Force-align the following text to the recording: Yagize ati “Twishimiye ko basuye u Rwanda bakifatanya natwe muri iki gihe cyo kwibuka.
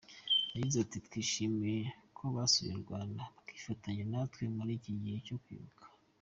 Yagize 0.55 0.77
ati 0.81 0.97
“Twishimiye 1.05 1.81
ko 2.17 2.23
basuye 2.35 2.71
u 2.75 2.83
Rwanda 2.85 3.21
bakifatanya 3.35 4.03
natwe 4.11 4.43
muri 4.55 4.71
iki 4.79 4.91
gihe 5.01 5.17
cyo 5.27 5.37
kwibuka. 5.43 5.83